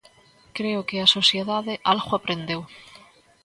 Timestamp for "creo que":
0.57-0.97